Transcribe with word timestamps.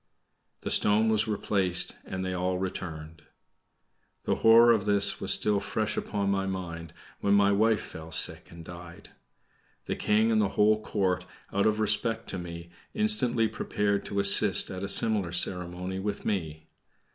The 0.61 0.71
stone 0.71 1.09
was 1.09 1.27
replaced 1.27 1.95
and 2.05 2.25
they 2.25 2.33
all 2.33 2.57
returned. 2.57 3.21
The 4.23 4.37
horror 4.37 4.71
of 4.71 4.85
this 4.87 5.21
was 5.21 5.31
still 5.31 5.59
fresh 5.59 5.95
upon 5.95 6.31
my 6.31 6.47
mind, 6.47 6.91
when 7.19 7.35
my 7.35 7.51
wife 7.51 7.81
fell 7.81 8.11
sick 8.11 8.49
and 8.49 8.65
died. 8.65 9.09
The 9.85 9.95
King 9.95 10.31
and 10.31 10.41
the 10.41 10.49
whole 10.57 10.81
Court, 10.81 11.27
out 11.53 11.67
of 11.67 11.79
respect 11.79 12.27
to 12.29 12.39
me, 12.39 12.71
instantly 12.95 13.47
prepared 13.47 14.03
to 14.05 14.19
assist 14.19 14.71
at 14.71 14.81
a 14.83 14.89
similar 14.89 15.31
ceremony 15.31 15.99
with 15.99 16.25
me. 16.25 16.65